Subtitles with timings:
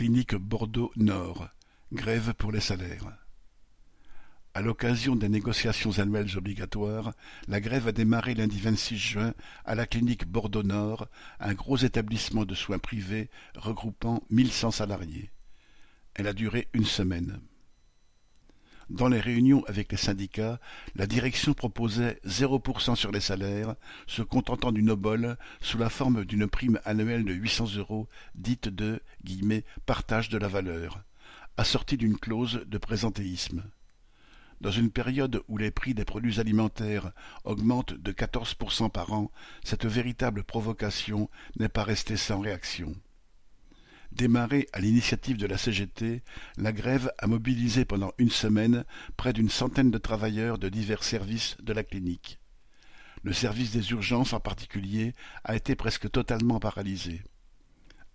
[0.00, 1.50] Clinique Bordeaux-Nord,
[1.92, 3.18] grève pour les salaires.
[4.54, 7.12] À l'occasion des négociations annuelles obligatoires,
[7.48, 9.34] la grève a démarré lundi 26 juin
[9.66, 11.06] à la clinique Bordeaux-Nord,
[11.38, 15.32] un gros établissement de soins privés regroupant 1100 salariés.
[16.14, 17.38] Elle a duré une semaine.
[18.90, 20.58] Dans les réunions avec les syndicats,
[20.96, 23.76] la direction proposait 0% sur les salaires,
[24.08, 29.00] se contentant d'une obole sous la forme d'une prime annuelle de 800 euros, dite de
[29.86, 31.04] «partage de la valeur»,
[31.56, 33.62] assortie d'une clause de présentéisme.
[34.60, 37.12] Dans une période où les prix des produits alimentaires
[37.44, 39.30] augmentent de 14% par an,
[39.62, 41.30] cette véritable provocation
[41.60, 42.96] n'est pas restée sans réaction.
[44.12, 46.22] Démarrée à l'initiative de la CGT,
[46.56, 48.84] la grève a mobilisé pendant une semaine
[49.16, 52.40] près d'une centaine de travailleurs de divers services de la clinique.
[53.22, 55.14] Le service des urgences en particulier
[55.44, 57.22] a été presque totalement paralysé.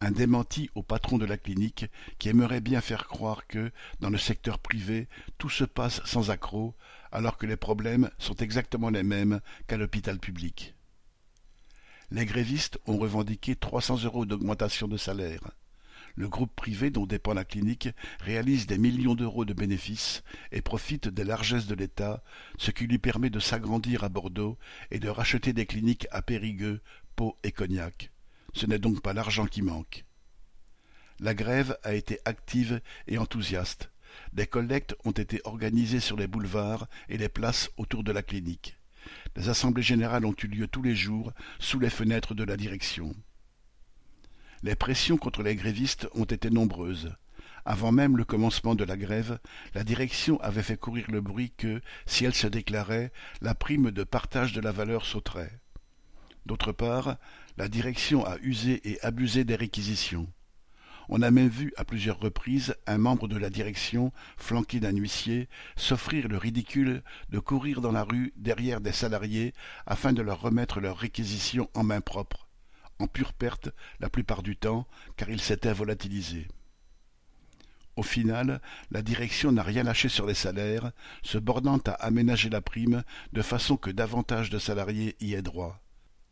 [0.02, 1.86] Un démenti au patron de la clinique
[2.20, 3.72] qui aimerait bien faire croire que,
[4.02, 5.08] dans le secteur privé,
[5.38, 6.76] tout se passe sans accroc,
[7.14, 10.76] alors que les problèmes sont exactement les mêmes qu'à l'hôpital public.
[12.12, 15.42] Les grévistes ont revendiqué 300 euros d'augmentation de salaire.
[16.16, 17.90] Le groupe privé dont dépend la clinique
[18.22, 22.24] réalise des millions d'euros de bénéfices et profite des largesses de l'État,
[22.58, 24.58] ce qui lui permet de s'agrandir à Bordeaux
[24.92, 26.82] et de racheter des cliniques à Périgueux,
[27.18, 28.12] Pau et Cognac.
[28.54, 30.06] Ce n'est donc pas l'argent qui manque.
[31.20, 33.92] La grève a été active et enthousiaste.
[34.32, 38.78] Des collectes ont été organisées sur les boulevards et les places autour de la clinique.
[39.36, 43.14] Des assemblées générales ont eu lieu tous les jours sous les fenêtres de la direction.
[44.66, 47.14] Les pressions contre les grévistes ont été nombreuses.
[47.66, 49.38] Avant même le commencement de la grève,
[49.76, 54.04] la direction avait fait courir le bruit que, si elle se déclarait, la prime de
[54.04, 55.60] partage de la valeur sauterait.
[56.48, 57.18] D'autre part,
[57.58, 60.26] la direction a usé et abusé des réquisitions.
[61.10, 65.48] On a même vu à plusieurs reprises un membre de la direction, flanqué d'un huissier,
[65.76, 69.54] s'offrir le ridicule de courir dans la rue derrière des salariés
[69.86, 72.45] afin de leur remettre leurs réquisitions en main propre
[73.00, 73.70] en pure perte
[74.00, 76.48] la plupart du temps, car il s'était volatilisé.
[77.96, 78.62] Au final,
[78.92, 80.92] la direction n'a rien lâché sur les salaires,
[81.24, 85.82] se bornant à aménager la prime de façon que davantage de salariés y aient droit.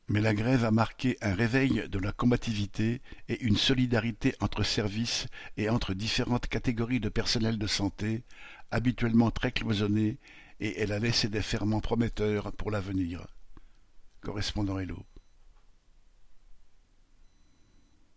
[0.09, 5.27] Mais la grève a marqué un réveil de la combativité et une solidarité entre services
[5.55, 8.23] et entre différentes catégories de personnel de santé,
[8.69, 10.17] habituellement très cloisonnés,
[10.59, 13.25] et elle a laissé des ferments prometteurs pour l'avenir.
[14.21, 15.05] Correspondant Hello.